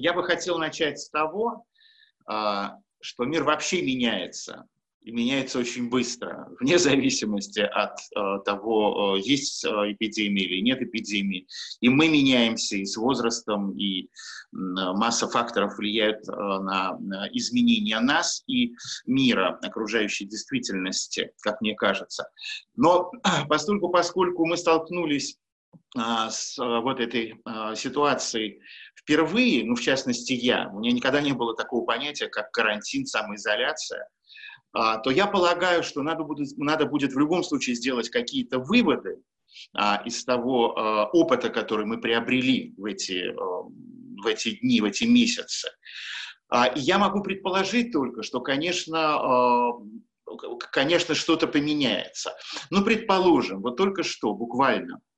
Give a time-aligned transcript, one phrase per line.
[0.00, 1.66] Я бы хотел начать с того,
[2.26, 4.66] а, что мир вообще меняется
[5.02, 10.80] и меняется очень быстро, вне зависимости от э, того, э, есть э, эпидемия или нет
[10.82, 11.46] эпидемии.
[11.80, 14.06] И мы меняемся и с возрастом, и э,
[14.52, 16.98] масса факторов влияют на,
[17.32, 18.74] изменения нас и
[19.06, 22.30] мира, окружающей действительности, как мне кажется.
[22.76, 23.10] Но
[23.48, 25.49] поскольку, поскольку мы столкнулись а,
[25.96, 28.60] с а, вот этой а, ситуацией
[28.96, 34.08] впервые, ну, в частности, я, у меня никогда не было такого понятия, как карантин, самоизоляция,
[34.72, 39.16] то я полагаю, что надо будет, надо будет в любом случае сделать какие-то выводы
[40.04, 45.70] из того опыта, который мы приобрели в эти, в эти дни, в эти месяцы.
[46.76, 49.72] И я могу предположить только, что, конечно,
[50.70, 52.36] конечно, что-то поменяется.
[52.70, 55.09] Ну, предположим, вот только что, буквально, а,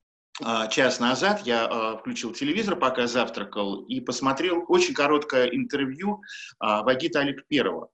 [0.71, 6.23] час назад я а, включил телевизор, пока завтракал, и посмотрел очень короткое интервью
[6.59, 7.89] а, Вагита Аликперова,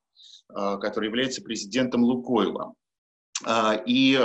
[0.48, 2.74] который является президентом Лукойла.
[3.86, 4.18] И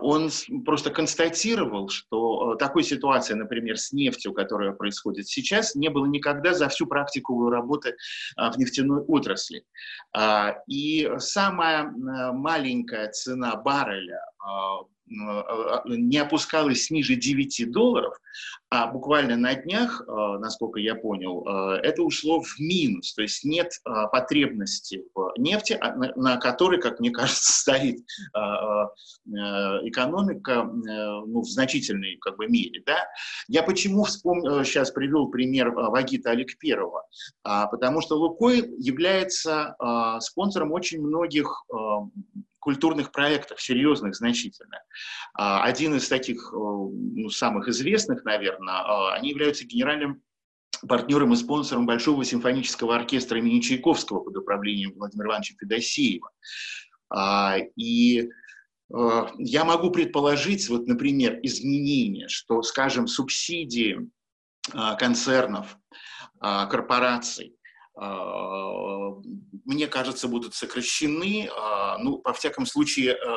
[0.00, 0.30] он
[0.64, 6.68] просто констатировал, что такой ситуации, например, с нефтью, которая происходит сейчас, не было никогда за
[6.68, 7.96] всю практику работы
[8.36, 9.64] в нефтяной отрасли.
[10.68, 11.92] И самая
[12.32, 18.14] маленькая цена барреля а, не опускалась ниже 9 долларов,
[18.70, 23.14] а буквально на днях, а, насколько я понял, а, это ушло в минус.
[23.14, 23.70] То есть нет
[24.10, 25.78] потребности в нефти,
[26.16, 28.00] на которой, как мне кажется, стоит
[29.24, 32.82] экономика ну, в значительной как бы, мере.
[32.84, 33.06] Да?
[33.48, 37.06] Я почему вспомнил, сейчас привел пример Вагита Аликперова?
[37.42, 39.76] Потому что Лукойл является
[40.20, 41.64] спонсором очень многих
[42.64, 44.78] культурных проектов, серьезных, значительно.
[45.34, 50.22] А, один из таких э, ну, самых известных, наверное, а, они являются генеральным
[50.88, 56.30] партнером и спонсором Большого симфонического оркестра имени Чайковского под управлением Владимира Ивановича Федосеева.
[57.10, 58.30] А, и
[58.92, 64.10] э, я могу предположить, вот, например, изменения, что, скажем, субсидии
[64.98, 65.76] концернов,
[66.40, 67.54] корпораций
[67.96, 71.48] мне кажется, будут сокращены.
[71.56, 73.36] А, ну, во всяком случае, э,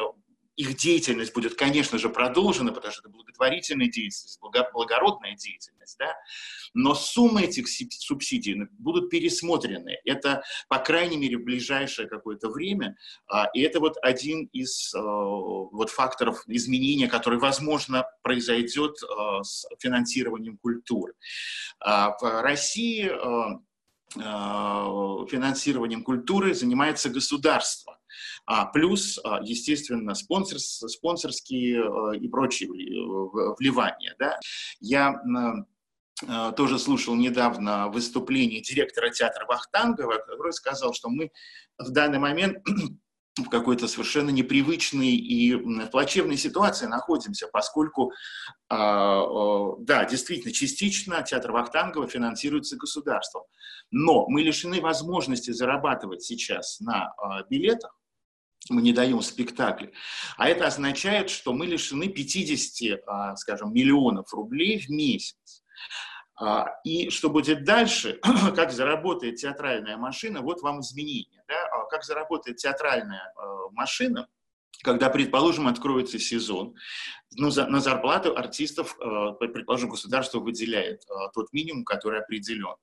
[0.55, 6.15] их деятельность будет, конечно же, продолжена, потому что это благотворительная деятельность, благородная деятельность, да?
[6.73, 9.99] но суммы этих субсидий будут пересмотрены.
[10.03, 12.97] Это, по крайней мере, в ближайшее какое-то время,
[13.53, 20.57] и это вот один из э, вот факторов изменения, который, возможно, произойдет э, с финансированием
[20.57, 21.13] культуры.
[21.79, 23.59] В России Э,
[24.13, 27.97] финансированием культуры занимается государство.
[28.45, 34.15] А плюс, а, естественно, спонсор, спонсорские э, и прочие вливания.
[34.17, 34.39] Да?
[34.79, 35.21] Я
[36.25, 41.29] э, тоже слушал недавно выступление директора театра Вахтангова, который сказал, что мы
[41.77, 42.57] в данный момент
[43.43, 45.55] в какой-то совершенно непривычной и
[45.87, 48.11] плачевной ситуации находимся, поскольку,
[48.69, 53.43] а, да, действительно, частично театр Вахтангова финансируется государством,
[53.91, 57.95] но мы лишены возможности зарабатывать сейчас на а, билетах,
[58.69, 59.93] мы не даем спектакли.
[60.35, 65.63] А это означает, что мы лишены 50, а, скажем, миллионов рублей в месяц.
[66.83, 68.19] И что будет дальше,
[68.55, 71.43] как заработает театральная машина, вот вам изменения.
[71.47, 71.76] Да?
[71.87, 74.27] Как заработает театральная э, машина,
[74.83, 76.75] когда, предположим, откроется сезон,
[77.35, 82.75] ну, за, на зарплату артистов, э, предположим, государство выделяет э, тот минимум, который определен.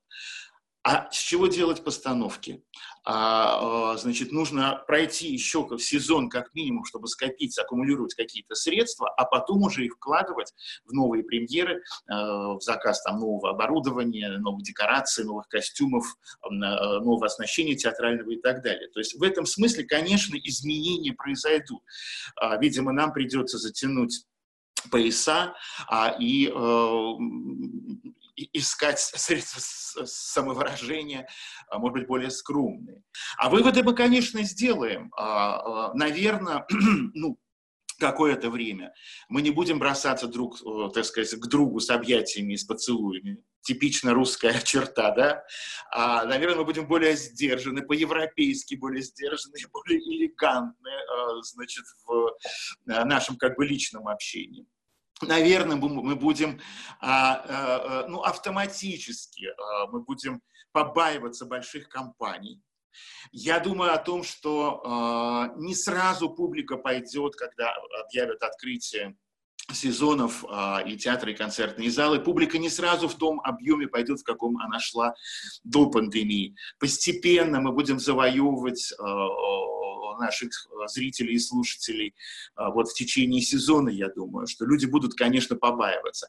[0.85, 2.63] А с чего делать постановки?
[3.07, 9.25] А, а, значит, нужно пройти еще сезон как минимум, чтобы скопить, аккумулировать какие-то средства, а
[9.25, 10.53] потом уже их вкладывать
[10.85, 16.05] в новые премьеры, а, в заказ там, нового оборудования, новых декораций, новых костюмов,
[16.43, 18.89] а, нового оснащения театрального и так далее.
[18.91, 21.83] То есть в этом смысле, конечно, изменения произойдут.
[22.37, 24.27] А, видимо, нам придется затянуть
[24.91, 25.55] пояса
[25.89, 26.53] а, и э,
[28.37, 31.29] искать средства самовыражения,
[31.69, 33.03] а, может быть, более скромные.
[33.39, 35.13] А выводы мы, конечно, сделаем.
[35.17, 36.67] А, а, Наверное,
[37.15, 37.39] ну,
[37.99, 38.93] какое-то время.
[39.29, 40.59] Мы не будем бросаться друг,
[40.93, 43.39] так сказать, к другу с объятиями и с поцелуями.
[43.63, 45.45] Типично русская черта, да?
[45.91, 50.91] А, наверное, мы будем более сдержаны, по-европейски более сдержаны, более элегантны,
[51.43, 52.37] значит, в
[52.85, 54.67] нашем как бы личном общении
[55.23, 56.61] наверное, мы будем
[57.01, 62.61] а, а, ну, автоматически а, мы будем побаиваться больших компаний.
[63.33, 67.73] Я думаю о том, что не сразу публика пойдет, когда
[68.05, 69.17] объявят открытие
[69.73, 72.21] сезонов а, и театры, и концертные залы.
[72.21, 75.15] Публика не сразу в том объеме пойдет, в каком она шла
[75.63, 76.55] до пандемии.
[76.79, 79.05] Постепенно мы будем завоевывать а,
[80.19, 80.51] наших
[80.87, 82.15] зрителей и слушателей
[82.55, 86.29] а, вот в течение сезона, я думаю, что люди будут, конечно, побаиваться.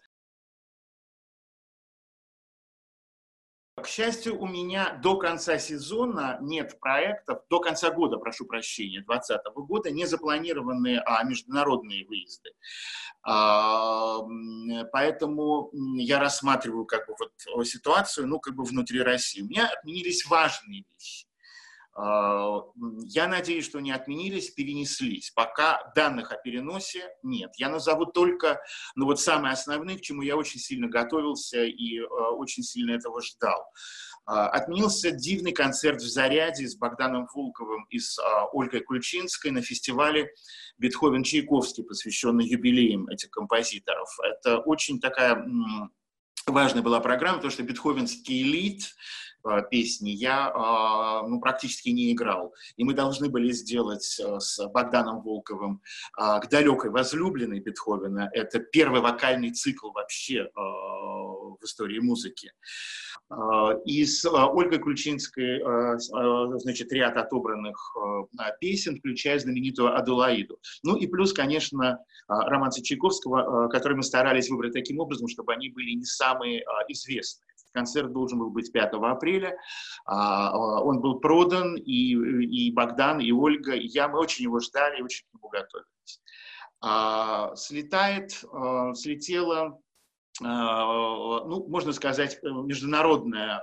[3.86, 9.42] К счастью, у меня до конца сезона нет проектов, до конца года, прошу прощения, 2020
[9.68, 12.52] года, не запланированные а, международные выезды.
[13.22, 14.22] А,
[14.92, 19.42] поэтому я рассматриваю как бы вот ситуацию, ну, как бы внутри России.
[19.42, 21.25] У меня отменились важные вещи.
[21.96, 22.62] А,
[23.06, 25.32] я надеюсь, что не отменились, перенеслись.
[25.32, 27.52] Пока данных о переносе нет.
[27.58, 28.62] Я назову только
[28.96, 33.22] ну, вот самые основные, к чему я очень сильно готовился и э, очень сильно этого
[33.22, 33.72] ждал.
[34.26, 39.62] А, отменился дивный концерт в Заряде с Богданом Волковым и с а, Ольгой Кульчинской на
[39.62, 40.32] фестивале
[40.82, 44.10] Бетховен-Чайковский, посвященный юбилеям этих композиторов.
[44.22, 45.48] Это очень такая
[46.46, 48.96] важная была программа, потому что бетховенский элит
[49.70, 52.54] песни я э, ну, практически не играл.
[52.78, 55.82] И мы должны были сделать э, с Богданом Волковым
[56.16, 58.30] к далекой возлюбленной Бетховена.
[58.34, 62.52] Это первый вокальный цикл вообще в истории музыки.
[63.86, 65.62] И с Ольгой Ключинской,
[66.60, 67.96] значит, ряд отобранных
[68.60, 70.60] песен, включая знаменитую «Адулаиду».
[70.84, 75.92] Ну и плюс, конечно, романсы Чайковского, которые мы старались выбрать таким образом, чтобы они были
[75.92, 77.55] не самые известные.
[77.76, 79.58] Концерт должен был быть 5 апреля.
[80.06, 84.60] А, а, он был продан, и, и Богдан, и Ольга, и я, мы очень его
[84.62, 86.22] ждали, очень к нему готовились.
[86.82, 88.32] А, слетает,
[88.94, 89.78] слетела,
[90.42, 93.62] ну, можно сказать, международная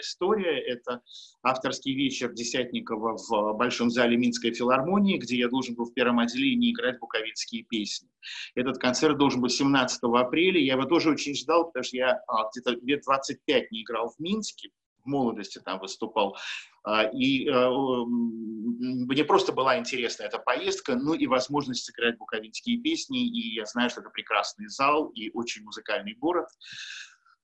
[0.00, 0.58] история.
[0.60, 1.02] Это
[1.42, 6.72] авторский вечер Десятникова в Большом зале Минской филармонии, где я должен был в первом отделении
[6.72, 8.08] играть буковинские песни.
[8.54, 10.60] Этот концерт должен быть 17 апреля.
[10.60, 14.20] Я его тоже очень ждал, потому что я а, где-то лет 25 не играл в
[14.20, 14.70] Минске,
[15.04, 16.36] в молодости там выступал.
[16.82, 23.26] А, и э, мне просто была интересна эта поездка, ну и возможность сыграть буковинские песни.
[23.26, 26.48] И я знаю, что это прекрасный зал и очень музыкальный город.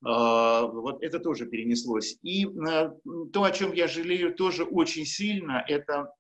[0.07, 2.17] А, вот это тоже перенеслось.
[2.23, 2.91] И э,
[3.33, 6.13] то, о чем я жалею тоже очень сильно, это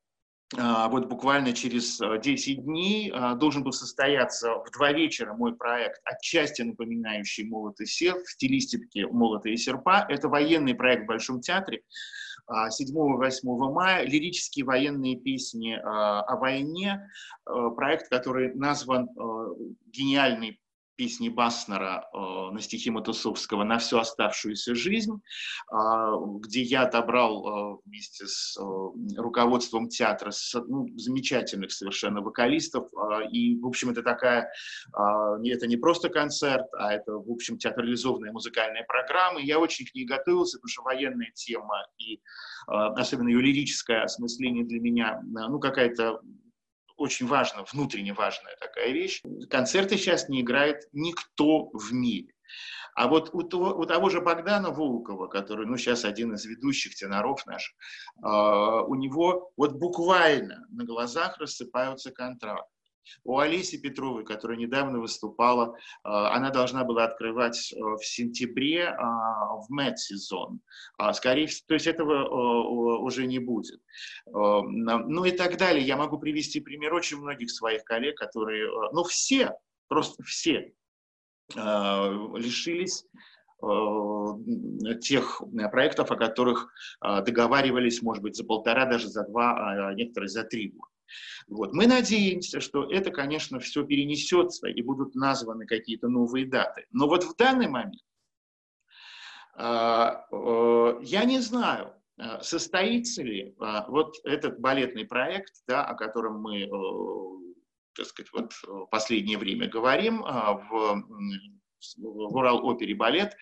[0.56, 5.54] а, вот буквально через 10 э, дней а, должен был состояться в два вечера мой
[5.54, 10.04] проект, отчасти напоминающий «Молот и серп», в стилистике «Молота серпа».
[10.08, 11.82] Это военный проект в Большом театре.
[12.48, 13.40] 7-8
[13.72, 17.08] мая лирические военные песни о войне,
[17.44, 19.08] э, проект, который назван
[19.86, 20.60] гениальный
[20.96, 22.18] песни Баснера э,
[22.52, 25.20] на стихи Матусовского «На всю оставшуюся жизнь»,
[25.70, 25.76] э,
[26.40, 28.62] где я отобрал э, вместе с э,
[29.16, 32.88] руководством театра с, ну, замечательных совершенно вокалистов.
[32.94, 34.50] Э, и, в общем, это такая,
[34.96, 39.40] э, это не просто концерт, а это, в общем, театрализованная музыкальная программа.
[39.40, 42.18] И я очень к ней готовился, потому что военная тема и э,
[42.68, 46.20] особенно ее лирическое осмысление для меня, э, ну, какая-то
[46.96, 49.22] очень важно, внутренне важная такая вещь.
[49.50, 52.32] Концерты сейчас не играет никто в мире.
[52.94, 56.94] А вот у того, у того же Богдана Волкова, который, ну, сейчас один из ведущих
[56.94, 57.74] теноров наших,
[58.16, 62.75] э, у него вот буквально на глазах рассыпаются контракты.
[63.24, 68.96] У Олеси Петровой, которая недавно выступала, э, она должна была открывать э, в сентябре э,
[68.96, 70.60] в мед-сезон.
[70.98, 72.26] А, скорее всего, то есть этого
[72.98, 73.80] уже не будет.
[74.26, 75.84] Ну и так далее.
[75.84, 79.56] Я могу привести пример очень многих своих коллег, которые, ну все,
[79.88, 80.72] просто все
[81.54, 83.04] лишились
[85.00, 90.44] тех проектов, о которых договаривались, может быть, за полтора, даже за два, а некоторые за
[90.44, 90.95] три года.
[91.48, 91.72] Вот.
[91.72, 96.86] Мы надеемся, что это, конечно, все перенесется и будут названы какие-то новые даты.
[96.90, 98.02] Но вот в данный момент
[99.54, 100.26] а,
[101.02, 106.68] я не знаю, а, состоится ли а, вот этот балетный проект, да, о котором мы
[107.94, 108.52] так сказать, вот
[108.90, 111.55] последнее время говорим, в
[111.96, 113.36] в Урал-опере балет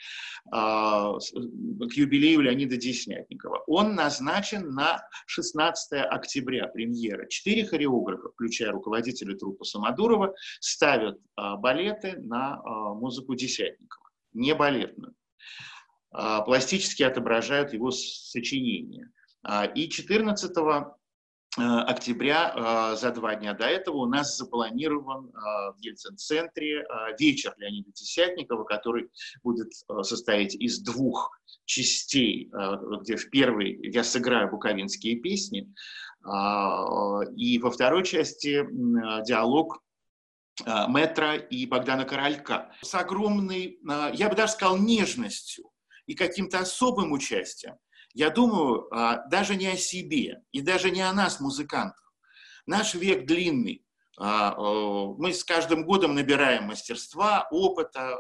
[0.51, 3.65] а, к юбилею Леонида Деснятникова.
[3.67, 7.27] Он назначен на 16 октября, премьера.
[7.29, 15.15] Четыре хореографа, включая руководителя труппы Самодурова, ставят а, балеты на а, музыку Десятникова, не балетную.
[16.47, 19.11] Пластически отображают его сочинения.
[19.75, 20.85] И 14 Э,
[21.57, 26.85] октября, э, за два дня до этого, у нас запланирован э, в Ельцин-центре
[27.19, 29.11] вечер Леонида Десятникова, который
[29.43, 32.51] будет состоять из двух частей,
[33.01, 35.73] где в первой я сыграю буковинские песни,
[37.37, 38.67] и во второй части
[39.25, 39.83] диалог
[40.89, 43.79] Метра и Богдана Королька с огромной,
[44.13, 45.71] я бы даже сказал, нежностью
[46.07, 47.77] и каким-то особым участием.
[48.15, 48.89] Я думаю
[49.29, 52.13] даже не о себе и даже не о нас, музыкантах.
[52.65, 53.85] Наш век длинный.
[54.17, 58.17] Мы с каждым годом набираем мастерства, опыта,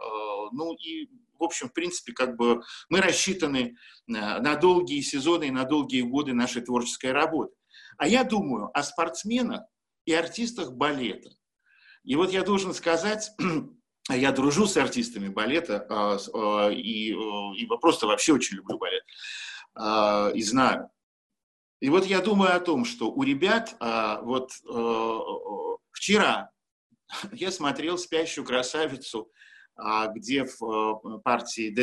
[0.52, 1.08] ну и
[1.38, 6.32] в общем, в принципе, как бы мы рассчитаны на долгие сезоны и на долгие годы
[6.34, 7.54] нашей творческой работы.
[7.96, 9.62] А я думаю о спортсменах
[10.04, 11.30] и артистах балета.
[12.02, 13.30] И вот я должен сказать,
[14.10, 19.02] я дружу с артистами балета а, а, и, и просто вообще очень люблю балет
[19.74, 20.90] а, и знаю.
[21.80, 23.76] И вот я думаю о том, что у ребят
[24.22, 24.52] вот
[25.90, 26.50] вчера
[27.32, 29.30] я смотрел «Спящую красавицу»,
[30.14, 31.74] где в партии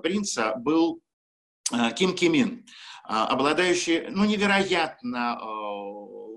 [0.00, 1.02] принца был
[1.96, 2.64] Ким Кимин,
[3.04, 5.38] обладающий ну, невероятно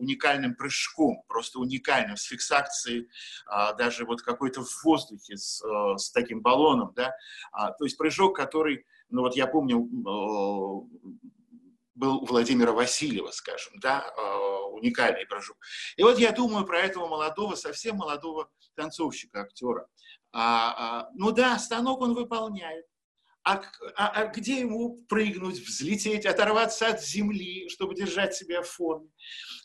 [0.03, 3.09] уникальным прыжком, просто уникальным, с фиксацией
[3.45, 7.13] а, даже вот какой-то в воздухе с, а, с таким баллоном, да,
[7.51, 9.79] а, то есть прыжок, который, ну вот я помню,
[11.95, 14.11] был у Владимира Васильева, скажем, да,
[14.71, 15.57] уникальный прыжок.
[15.95, 19.87] И вот я думаю про этого молодого, совсем молодого танцовщика, актера.
[20.31, 22.85] А, а, ну да, станок он выполняет,
[23.43, 23.61] а,
[23.95, 29.09] а, а где ему прыгнуть, взлететь, оторваться от земли, чтобы держать себя в форме?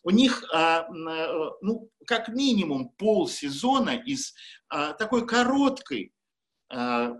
[0.02, 4.34] У них, а, а, ну, как минимум полсезона из
[4.68, 6.12] а, такой короткой,
[6.70, 7.14] а,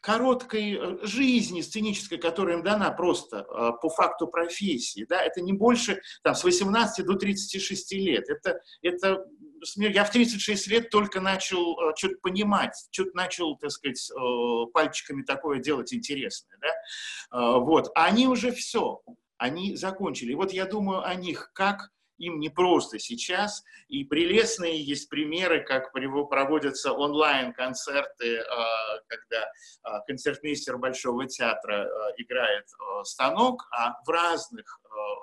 [0.00, 5.06] короткой э, жизни сценической, которая им дана просто а, по факту профессии.
[5.08, 5.22] Да?
[5.22, 8.28] Это не больше там, с 18 до 36 лет.
[8.28, 9.24] Это, это
[9.76, 15.22] я в 36 лет только начал э, что-то понимать, что-то начал, так сказать, э, пальчиками
[15.22, 16.58] такое делать интересное.
[16.60, 16.68] Да?
[17.38, 17.90] Э, вот.
[17.94, 19.00] А они уже все,
[19.38, 20.32] они закончили.
[20.32, 25.64] И вот я думаю о них, как им не просто сейчас, и прелестные есть примеры,
[25.64, 28.42] как проводятся онлайн-концерты,
[29.06, 29.50] когда
[30.06, 32.66] концертмейстер Большого театра играет
[33.04, 34.80] станок, а в разных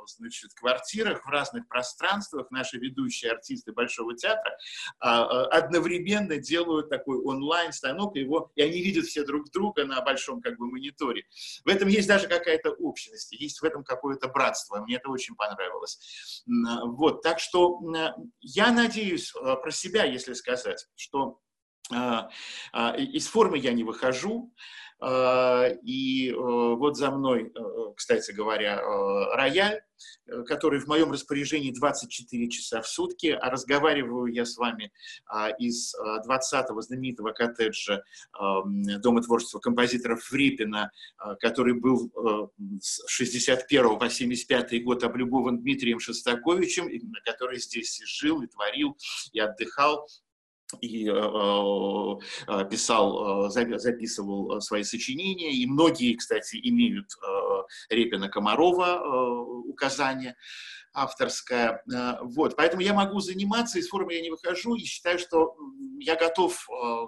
[0.07, 4.57] значит, квартирах, в разных пространствах наши ведущие артисты Большого театра
[4.99, 10.41] а, а, одновременно делают такой онлайн-станок, его, и они видят все друг друга на большом
[10.41, 11.23] как бы мониторе.
[11.63, 14.79] В этом есть даже какая-то общность, есть в этом какое-то братство.
[14.81, 16.43] Мне это очень понравилось.
[16.45, 17.79] Вот, так что
[18.41, 21.39] я надеюсь э, про себя, если сказать, что
[21.91, 24.53] из формы я не выхожу,
[25.05, 29.81] и э, вот за мной, э, кстати говоря, э, рояль,
[30.45, 34.91] который в моем распоряжении 24 часа в сутки, а разговариваю я с вами
[35.25, 40.91] а, из 20-го знаменитого коттеджа Дома творчества композиторов Врепина,
[41.39, 42.11] который был
[42.81, 46.89] с 61 по 75 год облюбован Дмитрием Шостаковичем,
[47.23, 48.97] который здесь жил и творил,
[49.31, 50.07] и отдыхал
[50.81, 51.13] и э,
[52.47, 57.09] э, писал, э, записывал свои сочинения, и многие, кстати, имеют
[57.89, 59.01] Репина Комарова
[59.65, 60.35] указание
[60.95, 61.81] авторское.
[62.21, 62.55] Вот.
[62.55, 65.55] Поэтому я могу заниматься, из формы я не выхожу, и считаю, что
[65.99, 66.67] я готов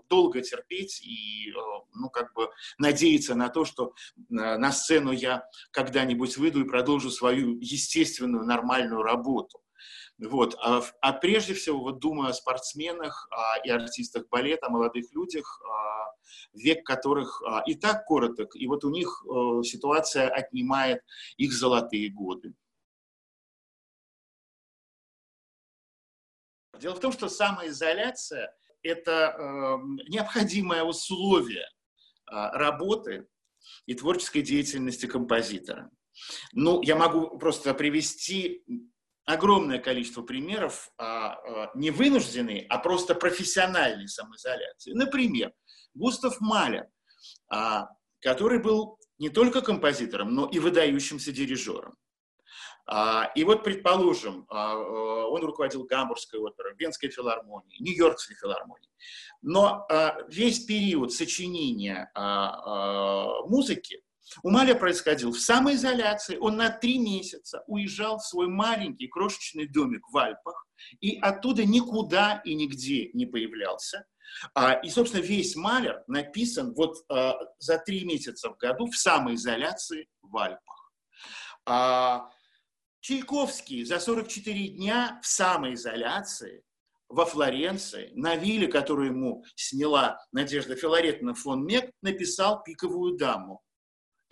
[0.09, 1.53] долго терпеть и
[1.93, 3.93] ну, как бы надеяться на то, что
[4.29, 9.59] на сцену я когда-нибудь выйду и продолжу свою естественную, нормальную работу.
[10.17, 10.55] Вот.
[10.61, 15.61] А, а прежде всего, вот думаю о спортсменах а, и артистах балета, о молодых людях,
[15.69, 16.11] а,
[16.53, 21.03] век которых а, и так короток, и вот у них а, ситуация отнимает
[21.37, 22.53] их золотые годы.
[26.79, 28.53] Дело в том, что самоизоляция–
[28.83, 29.77] это э,
[30.09, 33.27] необходимое условие э, работы
[33.85, 35.89] и творческой деятельности композитора.
[36.53, 38.63] Ну, я могу просто привести
[39.25, 44.93] огромное количество примеров а, а, не вынужденной, а просто профессиональной самоизоляции.
[44.93, 45.51] Например,
[45.93, 46.87] Густав Малер,
[47.49, 47.89] а,
[48.21, 51.95] который был не только композитором, но и выдающимся дирижером.
[52.87, 58.91] А, и вот, предположим, а, а, он руководил Гамбургской оперой, Венской филармонией, Нью-Йоркской филармонией.
[59.41, 64.01] Но а, весь период сочинения а, а, музыки
[64.43, 66.37] у Маля происходил в самоизоляции.
[66.37, 70.67] Он на три месяца уезжал в свой маленький крошечный домик в Альпах
[70.99, 74.05] и оттуда никуда и нигде не появлялся.
[74.53, 80.07] А, и, собственно, весь Малер написан вот а, за три месяца в году в самоизоляции
[80.21, 80.91] в Альпах.
[81.65, 82.29] А,
[82.99, 86.63] Чайковский за 44 дня в самоизоляции
[87.07, 93.61] во Флоренции, на вилле, которую ему сняла Надежда Филаретовна фон Мек, написал «Пиковую даму».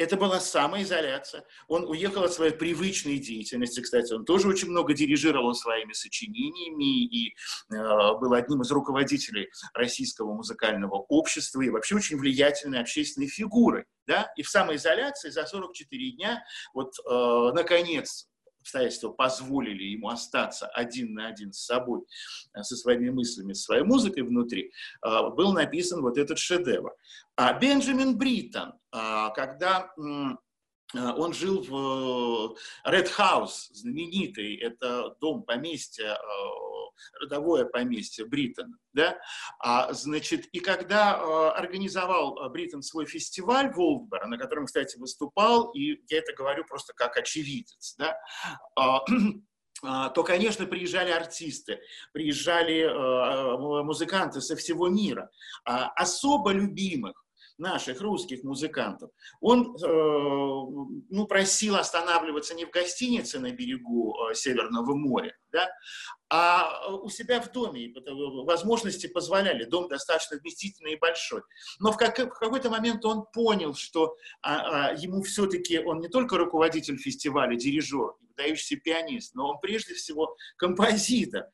[0.03, 1.45] Это была самоизоляция.
[1.67, 3.79] Он уехал от своей привычной деятельности.
[3.79, 7.33] Кстати, он тоже очень много дирижировал своими сочинениями и э,
[8.19, 13.85] был одним из руководителей российского музыкального общества и вообще очень влиятельной общественной фигурой.
[14.05, 14.29] Да?
[14.35, 16.43] И в самоизоляции за 44 дня,
[16.73, 18.27] вот, э, наконец,
[18.59, 22.01] обстоятельства позволили ему остаться один на один с собой,
[22.53, 24.71] э, со своими мыслями, со своей музыкой внутри,
[25.05, 26.93] э, был написан вот этот шедевр.
[27.35, 32.55] А Бенджамин Бриттон, когда он жил в
[32.87, 36.15] Red House, знаменитый, это дом поместья
[37.19, 39.17] родовое поместье Бриттон, да,
[39.59, 44.97] а, значит, и когда а, организовал а, Бриттон свой фестиваль в Олдборо, на котором, кстати,
[44.97, 48.17] выступал, и я это говорю просто как очевидец, да,
[48.75, 49.01] а,
[50.11, 51.81] то, конечно, приезжали артисты,
[52.13, 55.29] приезжали э, музыканты со всего мира.
[55.65, 57.22] А особо любимых
[57.63, 59.09] наших русских музыкантов,
[59.41, 59.87] он э,
[61.09, 65.69] ну, просил останавливаться не в гостинице на берегу э, Северного моря, да,
[66.29, 67.93] а у себя в доме.
[68.45, 71.41] Возможности позволяли, дом достаточно вместительный и большой.
[71.79, 76.09] Но в, как, в какой-то момент он понял, что а, а, ему все-таки, он не
[76.09, 81.45] только руководитель фестиваля, дирижер, выдающийся пианист, но он прежде всего композитор.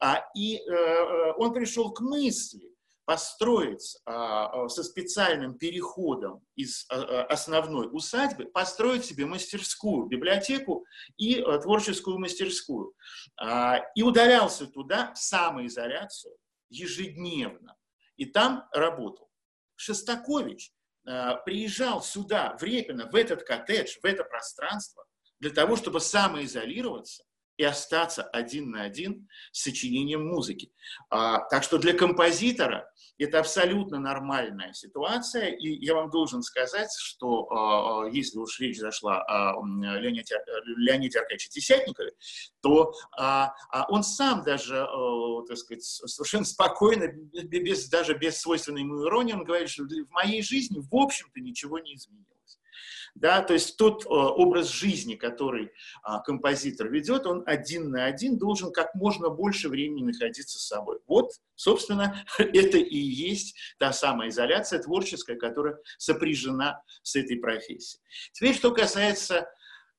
[0.00, 2.75] А, и э, э он пришел к мысли,
[3.06, 10.84] построить а, а, со специальным переходом из а, основной усадьбы, построить себе мастерскую, библиотеку
[11.16, 12.94] и творческую мастерскую.
[13.94, 16.36] И удалялся туда в самоизоляцию
[16.68, 17.76] ежедневно.
[18.16, 19.30] И там работал.
[19.76, 20.72] Шостакович
[21.44, 25.04] приезжал сюда, в Репино, в этот коттедж, в это пространство,
[25.38, 27.24] для того, чтобы самоизолироваться
[27.56, 30.72] и остаться один на один с сочинением музыки.
[31.10, 37.46] А, так что для композитора это абсолютно нормальная ситуация, и я вам должен сказать, что
[37.50, 40.36] а, а если уж речь зашла о Леониде,
[40.76, 42.12] Леониде Аркадьевиче Тесятникове,
[42.60, 44.86] то а, а он сам даже,
[45.48, 50.42] так сказать, совершенно спокойно, без, даже без свойственной ему иронии, он говорит, что в моей
[50.42, 52.58] жизни, в общем-то, ничего не изменилось.
[53.16, 55.70] Да, то есть тот э, образ жизни, который
[56.02, 60.98] а, композитор ведет, он один на один должен как можно больше времени находиться с собой.
[61.06, 68.02] Вот, собственно, это и есть та самая изоляция творческая, которая сопряжена с этой профессией.
[68.32, 69.48] Теперь, что касается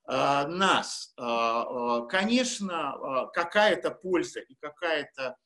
[0.05, 1.11] а, нас.
[1.17, 5.37] А, конечно, какая-то польза и какая-то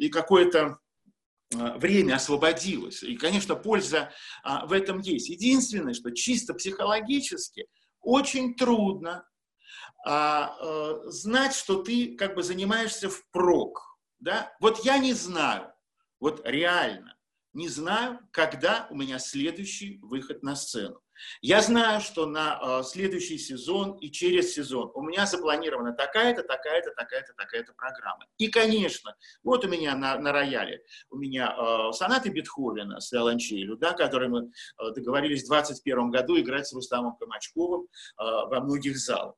[0.00, 0.78] и какое-то
[1.50, 3.02] время освободилось.
[3.02, 5.28] И, конечно, польза а, в этом есть.
[5.28, 7.66] Единственное, что чисто психологически
[8.00, 9.26] очень трудно
[10.04, 13.82] а, а, знать, что ты как бы занимаешься впрок.
[14.18, 14.52] Да?
[14.60, 15.72] Вот я не знаю,
[16.20, 17.16] вот реально
[17.54, 21.00] не знаю, когда у меня следующий выход на сцену.
[21.40, 26.90] Я знаю, что на э, следующий сезон и через сезон у меня запланирована такая-то, такая-то,
[26.92, 28.26] такая-то, такая-то программа.
[28.38, 33.76] И, конечно, вот у меня на, на рояле, у меня э, сонаты Бетховена с виолончелью,
[33.76, 38.98] да, которые мы э, договорились в 2021 году играть с Рустамом Камачковым э, во многих
[38.98, 39.34] залах.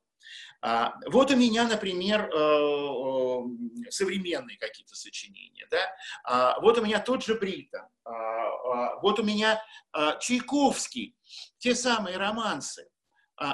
[0.61, 5.67] А, вот у меня, например, э, э, современные какие-то сочинения.
[5.71, 5.79] Да?
[6.23, 7.89] А, вот у меня тот же Брита.
[8.03, 9.61] А, вот у меня
[10.19, 11.15] Чайковский.
[11.61, 12.87] Те самые романсы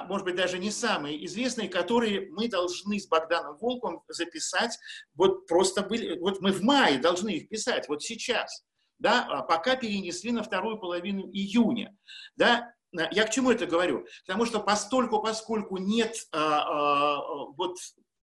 [0.08, 4.78] может быть, даже не самые известные, которые мы должны с Богданом Волком записать,
[5.15, 8.65] вот просто были, вот мы в мае должны их писать, вот сейчас,
[9.00, 11.96] да, пока перенесли на вторую половину июня,
[12.36, 14.06] да, я к чему это говорю?
[14.26, 17.78] Потому что постольку, поскольку нет а, а, вот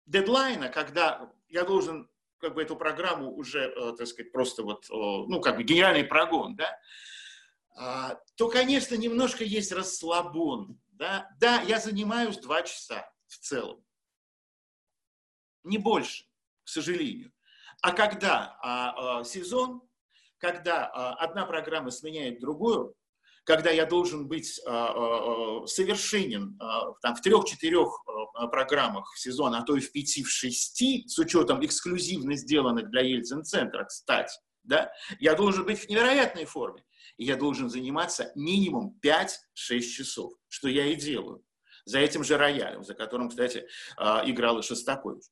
[0.06, 2.08] дедлайна, когда я должен
[2.38, 6.04] как бы эту программу уже, а, так сказать, просто вот, а, ну, как бы генеральный
[6.04, 6.76] прогон, да, а,
[7.74, 11.28] то, конечно, немножко есть расслабон, да.
[11.40, 13.84] Да, я занимаюсь два часа в целом,
[15.64, 16.24] не больше,
[16.62, 17.32] к сожалению.
[17.82, 19.82] А когда а, а, сезон,
[20.38, 22.94] когда а, одна программа сменяет другую,
[23.44, 26.58] когда я должен быть а, а, а, совершенен
[27.02, 28.04] там, в трех-четырех
[28.50, 33.02] программах в сезон, а то и в пяти, в шести, с учетом эксклюзивно сделанных для
[33.02, 34.34] Ельцин-центра, кстати,
[34.64, 36.84] да, я должен быть в невероятной форме.
[37.16, 41.44] И я должен заниматься минимум 5-6 часов, что я и делаю.
[41.84, 45.24] За этим же роялем, за которым, кстати, играл и Шостакович.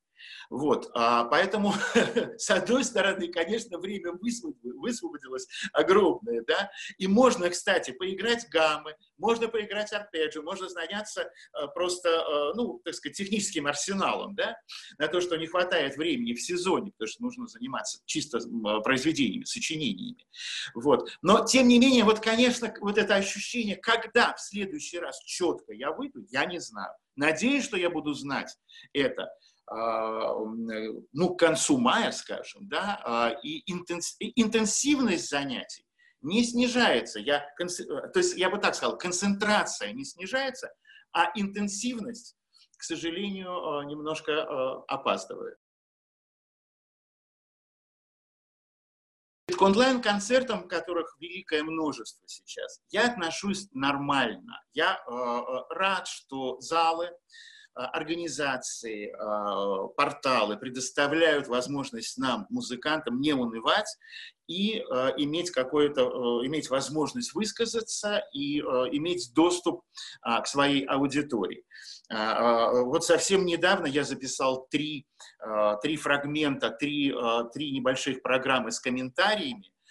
[0.51, 1.73] Вот, а, поэтому,
[2.37, 9.93] с одной стороны, конечно, время высвободилось огромное, да, и можно, кстати, поиграть гаммы, можно поиграть
[9.93, 14.57] арпеджио, можно заняться а, просто, а, ну, так сказать, техническим арсеналом, да,
[14.99, 19.45] на то, что не хватает времени в сезоне, потому что нужно заниматься чисто а, произведениями,
[19.45, 20.27] сочинениями,
[20.75, 21.11] вот.
[21.23, 25.93] Но, тем не менее, вот, конечно, вот это ощущение, когда в следующий раз четко я
[25.93, 26.93] выйду, я не знаю.
[27.17, 28.57] Надеюсь, что я буду знать
[28.93, 29.31] это
[29.71, 35.87] ну, к концу мая, скажем, да, а, и интенсивность занятий
[36.21, 37.21] не снижается.
[37.21, 40.73] Я, то есть я бы так сказал, концентрация не снижается,
[41.13, 42.37] а интенсивность,
[42.77, 45.59] к сожалению, а, немножко опаздывает.
[49.57, 54.61] К онлайн-концертам, которых великое множество сейчас, я отношусь нормально.
[54.73, 54.99] Я
[55.69, 63.97] рад, что залы, Э, организации, э, порталы предоставляют возможность нам, музыкантам, не унывать
[64.47, 64.83] и э,
[65.19, 66.03] иметь какое-то,
[66.47, 69.83] иметь возможность высказаться и иметь доступ
[70.23, 71.65] к своей аудитории.
[72.11, 75.07] Вот совсем недавно я записал три,
[75.83, 77.15] три фрагмента, три,
[77.55, 79.82] три небольших программы с комментариями, а,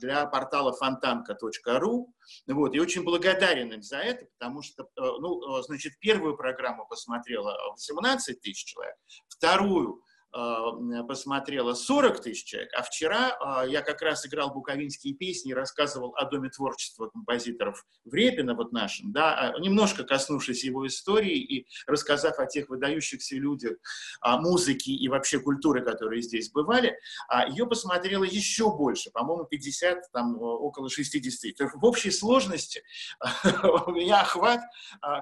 [0.00, 2.14] для портала фонтанка.ру.
[2.46, 6.86] Вот, и очень благодарен им за это, потому что, э, ну, э, значит, первую программу
[6.86, 8.96] посмотрела 18 тысяч человек,
[9.28, 10.02] вторую
[10.34, 16.12] посмотрело 40 тысяч человек, а вчера э, я как раз играл буковинские песни и рассказывал
[16.16, 21.66] о Доме творчества композиторов в Репино, вот нашем, да, а, немножко коснувшись его истории и
[21.86, 23.76] рассказав о тех выдающихся людях
[24.20, 30.10] о музыке и вообще культуры, которые здесь бывали, а ее посмотрело еще больше, по-моему, 50,
[30.12, 31.56] там, около 60.
[31.56, 32.82] То есть в общей сложности
[33.86, 34.62] у меня охват,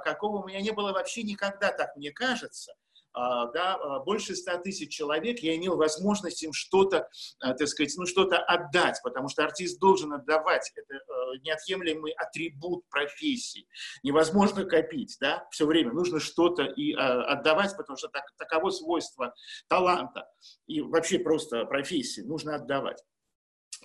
[0.05, 2.73] какого у меня не было вообще никогда, так мне кажется,
[3.15, 7.09] да, а, больше 100 тысяч человек, я имел возможность им что-то,
[7.41, 10.73] а, так сказать, ну, что-то отдать, потому что артист должен отдавать.
[10.75, 11.01] Это
[11.43, 13.67] неотъемлемый атрибут профессии.
[14.03, 15.93] Невозможно копить, да, все время.
[15.93, 19.35] Нужно что-то и отдавать, потому что так, таково свойство
[19.69, 20.29] таланта
[20.67, 22.21] и вообще просто профессии.
[22.23, 23.03] Нужно отдавать.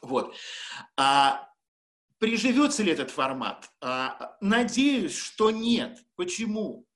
[0.02, 0.36] Вот.
[0.96, 1.50] А,
[2.20, 3.70] приживется ли этот формат?
[3.82, 6.00] А, надеюсь, что нет.
[6.16, 6.87] Почему?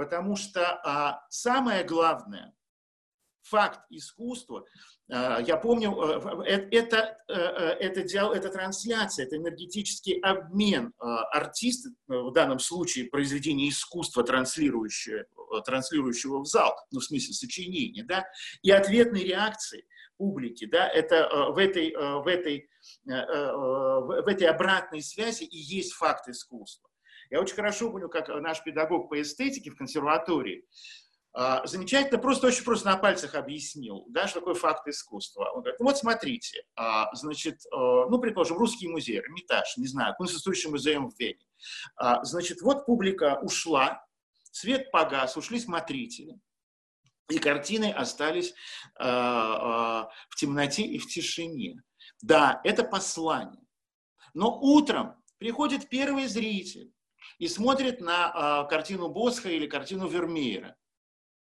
[0.00, 2.54] Потому что а, самое главное,
[3.42, 4.64] факт искусства,
[5.12, 11.90] а, я помню, а, это, э, это, это, это трансляция, это энергетический обмен а, артиста,
[12.06, 15.26] в данном случае произведение искусства, транслирующего,
[15.66, 18.24] транслирующего в зал, ну, в смысле сочинения, да,
[18.62, 19.84] и ответной реакции
[20.16, 22.70] публики, да, это в этой, в этой,
[23.04, 26.89] в этой обратной связи и есть факт искусства.
[27.30, 30.66] Я очень хорошо помню, как наш педагог по эстетике в консерватории
[31.32, 35.50] а, замечательно, просто очень просто на пальцах объяснил, да, что такое факт искусства.
[35.54, 40.14] Он говорит, ну вот смотрите, а, значит, а, ну, предположим, Русский музей, Эрмитаж, не знаю,
[40.18, 41.46] Конституционный музей в Вене.
[42.22, 44.04] Значит, вот публика ушла,
[44.50, 46.40] свет погас, ушли смотрители,
[47.28, 48.54] и картины остались
[48.98, 51.82] в темноте и в тишине.
[52.22, 53.62] Да, это послание.
[54.34, 56.92] Но утром приходит первый зритель,
[57.38, 60.76] и смотрит на э, картину Босха или картину Вермеера.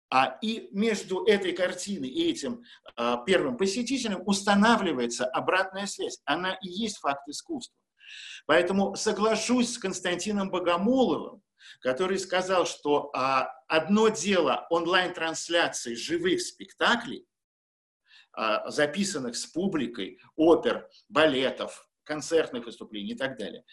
[0.10, 2.64] А, и между этой картиной и этим
[2.96, 6.20] э, первым посетителем устанавливается обратная связь.
[6.26, 7.76] Она и есть факт искусства.
[8.46, 11.42] Поэтому соглашусь с Константином Богомоловым,
[11.82, 17.26] который сказал, что а, одно дело онлайн-трансляции живых спектаклей,
[18.34, 23.64] а, записанных с публикой, опер, балетов, концертных выступлений и так далее.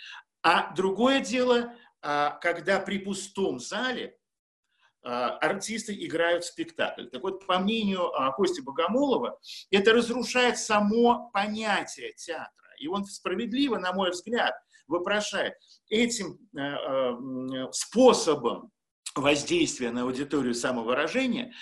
[0.43, 4.19] А другое дело а, когда при пустом зале
[5.05, 7.07] а, артисты играют спектакль.
[7.07, 9.39] Так вот, по мнению а, Кости Богомолова,
[9.71, 12.69] это разрушает само понятие театра.
[12.79, 14.55] И он справедливо, на мой взгляд,
[14.87, 15.55] вопрошает
[15.89, 16.39] этим
[17.73, 18.73] способом
[19.15, 21.53] воздействия на аудиторию самовыражения,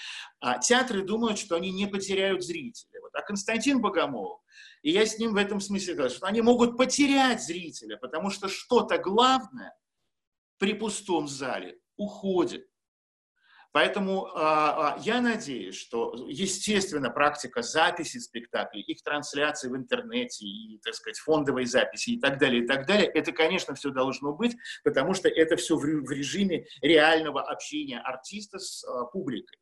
[0.62, 3.00] театры думают, что они не потеряют зрителя.
[3.12, 4.40] А Константин Богомолов,
[4.82, 8.48] и я с ним в этом смысле говорю, что они могут потерять зрителя, потому что
[8.48, 9.74] что-то главное
[10.60, 12.66] при пустом зале уходит.
[13.72, 20.94] Поэтому э, я надеюсь, что, естественно, практика записи спектаклей, их трансляции в интернете и, так
[20.94, 25.14] сказать, фондовой записи и так далее, и так далее, это, конечно, все должно быть, потому
[25.14, 29.58] что это все в, в режиме реального общения артиста с э, публикой.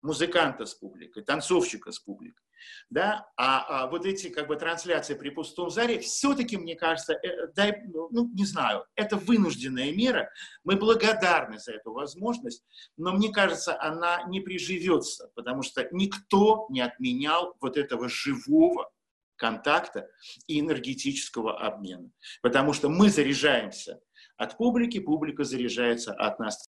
[0.00, 2.44] музыканта с публикой, танцовщика с публикой.
[2.90, 3.26] Да?
[3.36, 7.82] А, а вот эти как бы трансляции при пустом зале, все-таки, мне кажется, э, дай,
[7.86, 10.30] ну, не знаю, это вынужденная мера.
[10.64, 12.64] Мы благодарны за эту возможность,
[12.96, 18.90] но мне кажется, она не приживется, потому что никто не отменял вот этого живого
[19.36, 20.08] контакта
[20.46, 22.10] и энергетического обмена.
[22.42, 24.00] Потому что мы заряжаемся
[24.36, 26.68] от публики, публика заряжается от нас.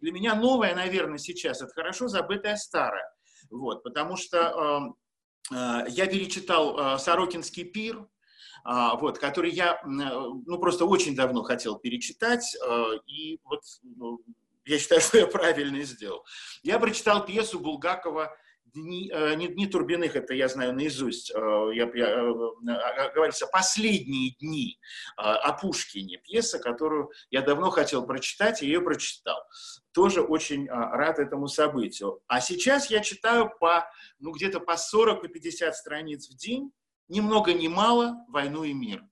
[0.00, 3.10] Для меня новое, наверное, сейчас это хорошо забытое старое.
[3.50, 4.94] Вот, потому что
[5.50, 8.06] э, э, я перечитал э, Сорокинский пир,
[8.64, 12.56] вот, который я ну, просто очень давно хотел перечитать,
[13.06, 14.18] и вот ну,
[14.64, 16.24] я считаю, что я правильно сделал.
[16.64, 18.36] Я прочитал пьесу Булгакова
[18.74, 24.78] дни, э, не Турбиных, это я знаю наизусть, э, я, я, э, говорится, последние дни
[25.16, 29.38] о Пушкине, пьеса, которую я давно хотел прочитать, и ее прочитал.
[29.92, 32.20] Тоже очень рад этому событию.
[32.26, 36.70] А сейчас я читаю по, ну, где-то по 40 по 50 страниц в день,
[37.08, 39.02] ни много ни мало «Войну и мир».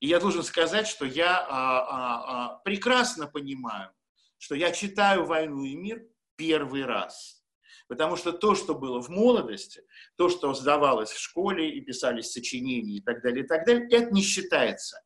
[0.00, 3.90] И я должен сказать, что я а, а, а, прекрасно понимаю,
[4.38, 6.02] что я читаю «Войну и мир»
[6.36, 7.42] первый раз–
[7.88, 9.82] Потому что то, что было в молодости,
[10.16, 14.12] то, что сдавалось в школе и писались сочинения и так далее, и так далее, это
[14.12, 15.00] не считается.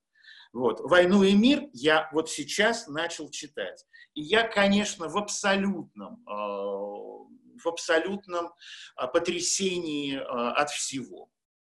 [0.53, 0.81] Вот.
[0.81, 3.85] «Войну и мир» я вот сейчас начал читать.
[4.14, 11.31] И я, конечно, в абсолютном, э, в абсолютном э, потрясении э, от всего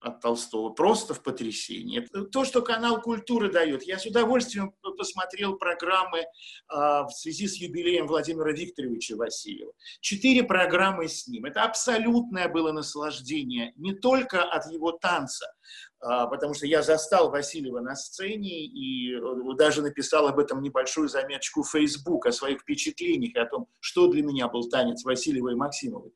[0.01, 1.99] от Толстого, просто в потрясении.
[2.31, 3.83] То, что канал культуры дает.
[3.83, 6.25] Я с удовольствием посмотрел программы
[6.67, 9.73] а, в связи с юбилеем Владимира Викторовича Васильева.
[9.99, 11.45] Четыре программы с ним.
[11.45, 15.45] Это абсолютное было наслаждение не только от его танца,
[15.99, 21.61] потому что я застал Васильева на сцене и э, даже написал об этом небольшую заметочку
[21.61, 26.11] в Facebook, о своих впечатлениях, о том, что для меня был танец Васильева и Максимовой.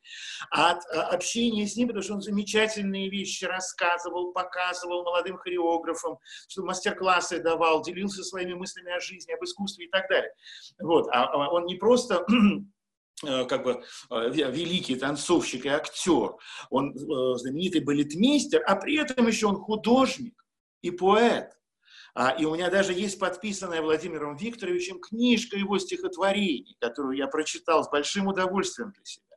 [0.50, 6.18] А от а, общения с ним, потому что он замечательные вещи рассказывал, показывал молодым хореографам,
[6.48, 10.32] что мастер-классы давал, делился своими мыслями о жизни, об искусстве и так далее.
[10.80, 11.08] Вот.
[11.12, 12.26] А он не просто
[13.22, 16.36] как бы э, великий танцовщик и актер,
[16.70, 20.44] он э, знаменитый балетмейстер, а при этом еще он художник
[20.82, 21.56] и поэт.
[22.14, 27.84] А, и у меня даже есть подписанная Владимиром Викторовичем книжка его стихотворений, которую я прочитал
[27.84, 29.36] с большим удовольствием для себя.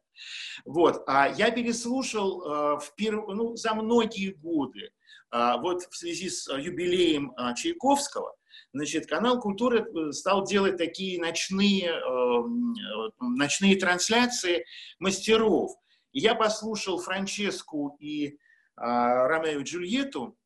[0.65, 1.03] Вот.
[1.07, 3.15] А я переслушал э, впер...
[3.27, 4.91] ну, за многие годы,
[5.31, 8.35] э, вот в связи с юбилеем э, Чайковского,
[8.73, 14.65] значит, канал культуры э, стал делать такие ночные, эм, э, ночные трансляции
[14.99, 15.71] мастеров.
[16.11, 18.33] Я послушал Франческу и э,
[18.77, 20.37] Ромео и Джульетту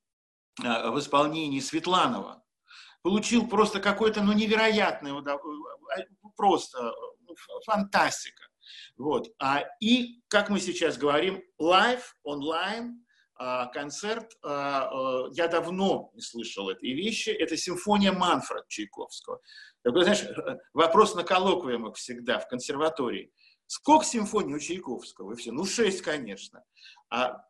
[0.63, 2.43] э, в исполнении Светланова.
[3.01, 6.03] Получил просто какое-то, ну, невероятное, э,
[6.35, 6.93] просто
[7.27, 8.43] ну, фантастика.
[8.97, 9.29] Вот.
[9.39, 13.02] А, и, как мы сейчас говорим, live, онлайн, а,
[13.73, 19.39] концерт, а, а, я давно не слышал этой вещи, это симфония Манфред Чайковского.
[19.83, 20.23] Такой, знаешь,
[20.73, 23.31] вопрос на коллоквиумах всегда в консерватории.
[23.67, 25.33] Сколько симфоний у Чайковского?
[25.33, 26.63] И все, ну, шесть, конечно.
[27.09, 27.43] А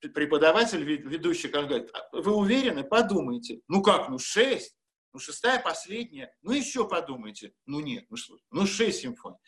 [0.00, 2.84] преподаватель, ведущий, говорит, вы уверены?
[2.84, 3.60] Подумайте.
[3.68, 4.76] Ну как, ну шесть?
[5.12, 6.34] Ну шестая, последняя.
[6.42, 7.52] Ну еще подумайте.
[7.66, 8.16] Ну нет, ну
[8.50, 9.38] ну шесть симфоний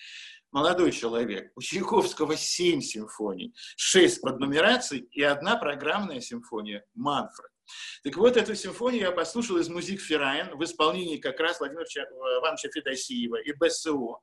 [0.53, 1.53] молодой человек.
[1.57, 7.51] У Чайковского семь симфоний, шесть под нумерацией и одна программная симфония «Манфред».
[8.05, 12.69] Так вот, эту симфонию я послушал из «Музик Феррайн» в исполнении как раз Владимира Ивановича
[12.73, 14.21] Федосиева и БСО.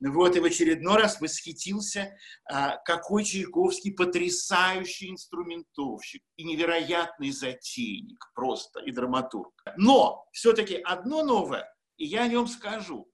[0.00, 2.16] Вот, и в очередной раз восхитился,
[2.50, 9.52] а, какой Чайковский потрясающий инструментовщик и невероятный затейник просто, и драматург.
[9.76, 13.11] Но все-таки одно новое, и я о нем скажу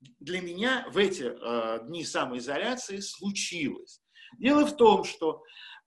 [0.00, 4.00] для меня в эти э, дни самоизоляции случилось.
[4.38, 5.42] Дело в том, что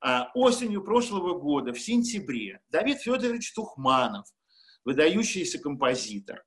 [0.06, 4.26] э, осенью прошлого года, в сентябре, Давид Федорович Тухманов,
[4.86, 6.44] выдающийся композитор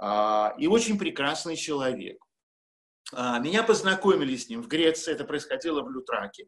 [0.00, 2.18] э, и очень прекрасный человек,
[3.12, 6.46] э, меня познакомили с ним в Греции, это происходило в Лютраке.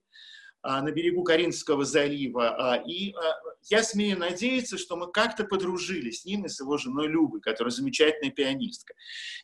[0.67, 2.73] А, на берегу Каринского залива.
[2.73, 3.21] А, и а,
[3.69, 7.71] я смею надеяться, что мы как-то подружились с ним и с его женой Любой, которая
[7.71, 8.95] замечательная пианистка.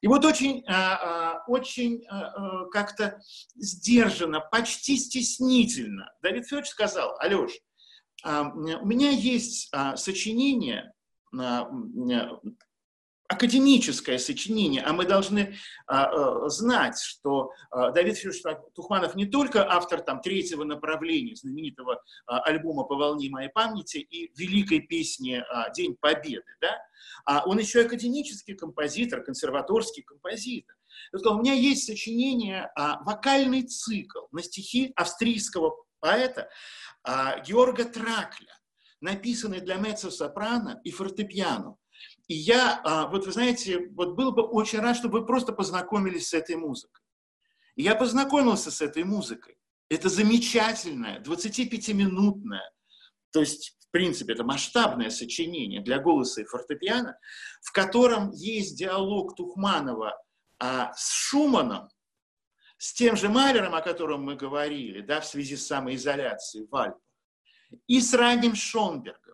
[0.00, 0.64] И вот очень,
[1.46, 2.04] очень
[2.70, 3.20] как-то
[3.54, 7.52] сдержанно, почти стеснительно Давид Федорович сказал, Алеш,
[8.24, 10.92] у меня есть сочинение
[13.30, 15.54] академическое сочинение, а мы должны
[15.86, 18.42] а, а, знать, что а, Давид Федорович
[18.74, 24.32] Тухманов не только автор там, третьего направления, знаменитого а, альбома «По волне моей памяти» и
[24.36, 26.76] великой песни а, «День Победы», да?
[27.24, 30.74] а он еще академический композитор, консерваторский композитор.
[31.12, 36.48] Я сказал, у меня есть сочинение, а, вокальный цикл на стихи австрийского поэта
[37.04, 38.58] а, Георга Тракля,
[39.00, 41.76] написанный для меццо-сопрано и фортепиано.
[42.30, 46.28] И я, а, вот вы знаете, вот был бы очень рад, чтобы вы просто познакомились
[46.28, 47.02] с этой музыкой.
[47.74, 49.56] И я познакомился с этой музыкой.
[49.88, 52.70] Это замечательное, 25-минутное,
[53.32, 57.18] то есть, в принципе, это масштабное сочинение для голоса и фортепиано,
[57.62, 60.16] в котором есть диалог Тухманова
[60.60, 61.88] а, с Шуманом,
[62.78, 67.02] с тем же Малером, о котором мы говорили, да, в связи с самоизоляцией в Альпах,
[67.88, 69.29] и с ранним Шонбергом.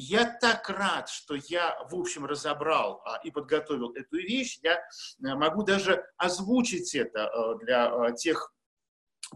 [0.00, 4.60] Я так рад, что я, в общем, разобрал а, и подготовил эту вещь.
[4.62, 8.52] Я а, могу даже озвучить это а, для а, тех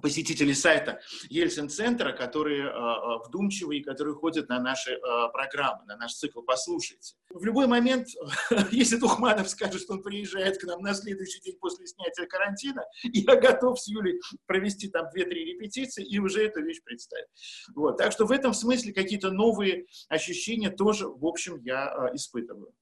[0.01, 4.99] посетителей сайта Ельцин-центра, которые э, вдумчивые, которые ходят на наши э,
[5.33, 7.15] программы, на наш цикл «Послушайте».
[7.31, 8.09] В любой момент,
[8.71, 13.37] если Тухманов скажет, что он приезжает к нам на следующий день после снятия карантина, я
[13.37, 17.29] готов с Юлей провести там 2-3 репетиции и уже эту вещь представить.
[17.75, 17.99] Вот.
[17.99, 22.73] Так что в этом смысле какие-то новые ощущения тоже, в общем, я э, испытываю.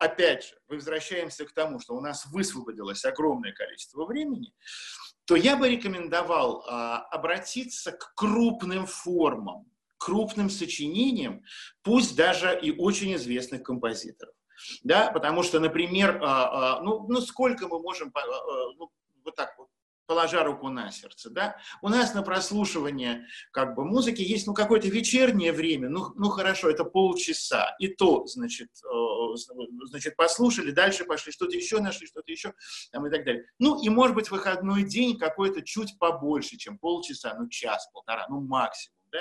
[0.00, 4.52] Опять же, возвращаемся к тому, что у нас высвободилось огромное количество времени,
[5.26, 9.66] то я бы рекомендовал а, обратиться к крупным формам,
[9.98, 11.42] крупным сочинениям,
[11.82, 14.34] пусть даже и очень известных композиторов.
[14.82, 18.90] Да, потому что, например, а, а, ну, ну сколько мы можем, а, а, ну,
[19.24, 19.68] вот так вот
[20.06, 24.88] положа руку на сердце, да, у нас на прослушивание как бы музыки есть, ну, какое-то
[24.88, 29.36] вечернее время, ну, ну, хорошо, это полчаса, и то, значит, э,
[29.88, 32.54] значит, послушали, дальше пошли, что-то еще нашли, что-то еще,
[32.92, 33.46] там, и так далее.
[33.58, 38.40] Ну, и, может быть, выходной день какой-то чуть побольше, чем полчаса, ну, час, полтора, ну,
[38.40, 39.20] максимум, да.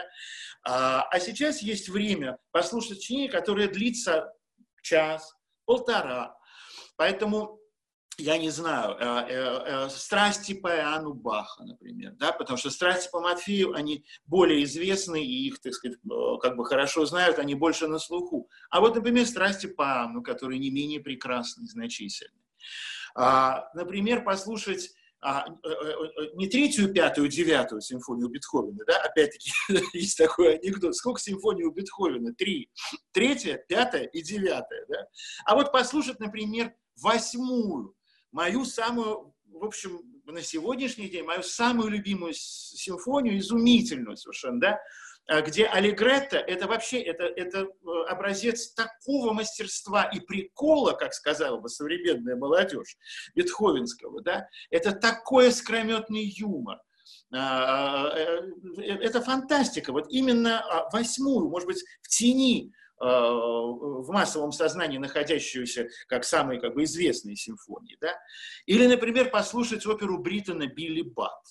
[0.64, 4.32] А, а сейчас есть время послушать сочинение, которое длится
[4.82, 6.38] час, полтора,
[6.96, 7.60] поэтому
[8.18, 13.10] я не знаю, э, э, э, страсти по Иоанну Баха, например, да, потому что страсти
[13.12, 15.98] по Матфею, они более известны, и их, так сказать,
[16.42, 18.50] как бы хорошо знают, они больше на слуху.
[18.70, 22.40] А вот, например, страсти по Иоанну, которые не менее прекрасны, значительны.
[23.16, 25.46] А, например, послушать а,
[26.36, 29.52] не третью, пятую, девятую симфонию Бетховена, да, опять-таки
[29.98, 32.32] есть такой анекдот, сколько симфоний у Бетховена?
[32.38, 32.70] Три.
[33.12, 35.08] Третья, пятая и девятая, да.
[35.46, 37.96] А вот послушать, например, восьмую,
[38.36, 44.80] мою самую, в общем, на сегодняшний день, мою самую любимую симфонию, изумительную совершенно, да,
[45.28, 51.58] а, где Аллегретто– это вообще это, это э, образец такого мастерства и прикола, как сказала
[51.62, 52.98] бы современная молодежь,
[53.36, 56.80] бетховенского, да, это такой скрометный юмор,
[57.34, 58.42] а, э,
[58.80, 59.94] э, это фантастика.
[59.94, 66.76] Вот именно а, восьмую, может быть, в тени в массовом сознании находящуюся как самые как
[66.76, 67.98] бы, известные симфонии.
[68.00, 68.14] Да?
[68.66, 71.42] Или, например, послушать оперу Бриттона «Билли Бат».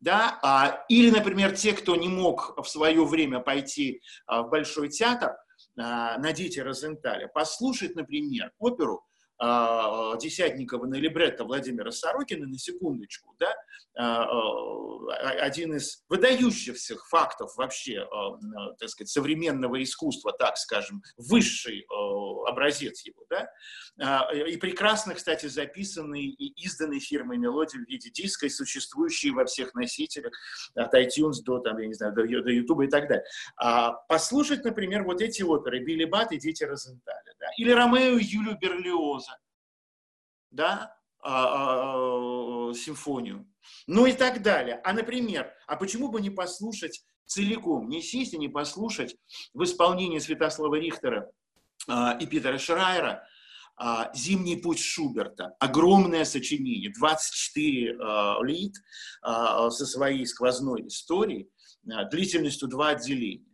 [0.00, 0.38] Да?
[0.42, 5.36] А, или, например, те, кто не мог в свое время пойти а, в Большой театр
[5.78, 9.04] а, на «Дети Розенталя», послушать, например, оперу
[9.40, 13.52] Десятникова на либретто Владимира Сорокина, на секундочку, да,
[13.96, 18.06] а, а, один из выдающихся фактов вообще,
[18.78, 21.86] так сказать, современного искусства, так скажем, высший
[22.46, 28.50] образец его, да, и прекрасно, кстати, записанный и изданный фирмой мелодии в виде диска, и
[28.50, 30.32] существующие во всех носителях,
[30.74, 33.24] от iTunes до, там, я не знаю, до, до YouTube и так далее.
[34.08, 38.58] Послушать, например, вот эти оперы «Билли Бат» и «Дети Розенталя», да, или «Ромео и Юлию
[38.58, 39.33] Берлиоза»,
[40.54, 43.46] да, а, а, а, симфонию,
[43.86, 44.80] ну и так далее.
[44.84, 49.16] А, например, а почему бы не послушать целиком, не сесть и не послушать
[49.52, 51.30] в исполнении Святослава Рихтера
[52.20, 53.26] и Питера Шрайера
[54.14, 55.54] «Зимний путь Шуберта».
[55.58, 58.74] Огромное сочинение, 24 а, лит
[59.22, 61.48] со своей сквозной историей,
[61.82, 63.53] длительностью два отделения.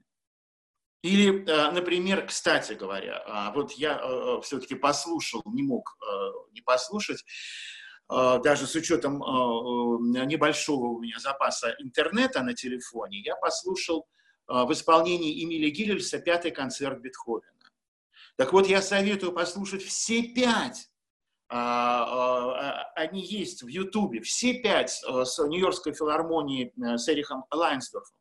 [1.02, 5.96] Или, э, например, кстати говоря, а, вот я э, э, все-таки послушал, не мог
[6.52, 7.24] не послушать,
[8.08, 14.08] даже с учетом небольшого у меня запаса интернета на телефоне, я послушал
[14.48, 17.52] в исполнении Эмиля Гиллельса пятый концерт Бетховена.
[18.36, 20.90] Так вот, я советую послушать все пять.
[21.48, 28.19] Они есть в Ютубе, все пять с Нью-Йоркской филармонии с Эрихом Лайнсдорфом.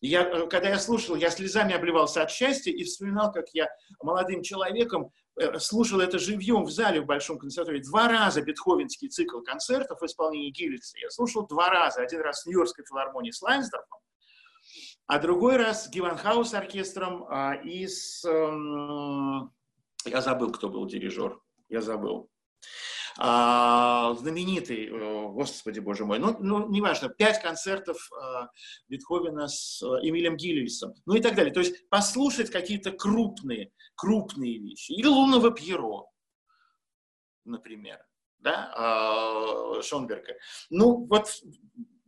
[0.00, 3.68] Я, э, когда я слушал, я слезами обливался от счастья и вспоминал, как я
[4.02, 7.82] молодым человеком э, слушал это живьем в зале в Большом консерватории.
[7.82, 10.98] Два раза бетховенский цикл концертов в исполнении Гилельса.
[10.98, 12.02] Я слушал два раза.
[12.02, 13.98] Один раз в Нью-Йоркской филармонии с Лайнсдорфом,
[15.06, 18.24] а другой раз с Гевандхаус оркестром а, и с...
[18.24, 19.52] Эм,
[20.04, 21.38] Я забыл, кто был дирижер.
[21.68, 22.28] Я забыл.
[23.18, 28.48] А, знаменитый, э, господи боже мой, ну, ну неважно, пять концертов а,
[28.88, 31.52] Бетховена с а, Эмилем Гиллисом, ну и так далее.
[31.52, 34.92] То есть послушать какие-то крупные, крупные вещи.
[34.92, 36.06] Или Лунного Пьеро,
[37.44, 37.98] например,
[38.38, 40.34] да, а, Шонберга.
[40.70, 41.30] Ну, вот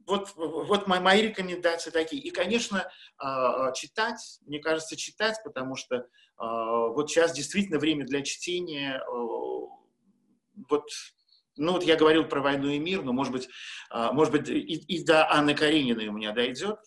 [0.06, 2.22] вот, вот мои рекомендации такие.
[2.22, 6.06] И, конечно, а, читать, мне кажется, читать, потому что
[6.40, 9.02] вот сейчас действительно время для чтения
[10.68, 10.84] вот
[11.56, 13.48] ну вот я говорил про «Войну и мир», но, может быть,
[13.90, 16.78] а, может быть и, и до Анны Карениной у меня дойдет,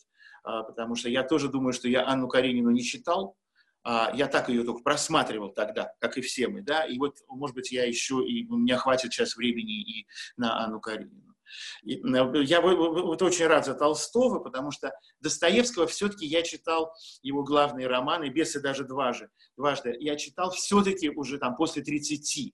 [0.44, 3.36] а, потому что я тоже думаю, что я Анну Каренину не читал,
[3.84, 7.56] а, я так ее только просматривал тогда, как и все мы, да, и вот, может
[7.56, 10.08] быть, я еще, и у меня хватит сейчас времени и
[10.38, 11.36] на Анну Каренину.
[11.84, 12.00] И
[12.46, 18.30] я вот очень рад за Толстого, потому что Достоевского все-таки я читал его главные романы,
[18.30, 19.98] «Бесы» даже дважды, дважды.
[20.00, 22.54] Я читал все-таки уже там после 30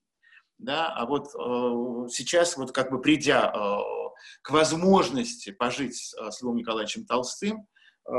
[0.58, 3.78] да, а вот э, сейчас вот как бы придя э,
[4.42, 7.66] к возможности пожить э, с Львом Николаевичем Толстым,
[8.06, 8.12] э,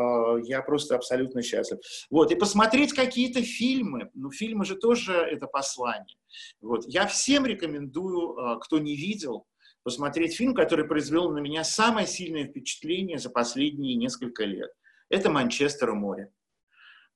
[0.44, 1.80] я просто абсолютно счастлив.
[2.10, 6.18] Вот, и посмотреть какие-то фильмы, ну, фильмы же тоже это послание.
[6.62, 9.46] Вот, я всем рекомендую, э, кто не видел,
[9.84, 14.72] посмотреть фильм, который произвел на меня самое сильное впечатление за последние несколько лет.
[15.10, 16.32] Это «Манчестер у моря».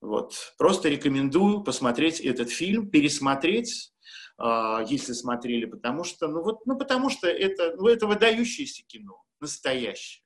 [0.00, 0.34] Вот.
[0.58, 3.93] Просто рекомендую посмотреть этот фильм, пересмотреть,
[4.38, 10.24] если смотрели, потому что, ну вот, ну потому что это, ну это выдающееся кино, настоящее.